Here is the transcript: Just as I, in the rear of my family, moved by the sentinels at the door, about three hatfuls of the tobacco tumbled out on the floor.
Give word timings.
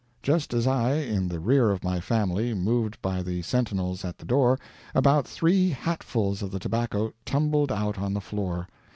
Just 0.23 0.51
as 0.55 0.65
I, 0.65 0.93
in 0.95 1.27
the 1.27 1.39
rear 1.39 1.69
of 1.69 1.83
my 1.83 1.99
family, 1.99 2.55
moved 2.55 2.99
by 3.03 3.21
the 3.21 3.43
sentinels 3.43 4.03
at 4.03 4.17
the 4.17 4.25
door, 4.25 4.57
about 4.95 5.27
three 5.27 5.69
hatfuls 5.79 6.41
of 6.41 6.49
the 6.49 6.57
tobacco 6.57 7.13
tumbled 7.23 7.71
out 7.71 7.99
on 7.99 8.15
the 8.15 8.19
floor. 8.21 8.67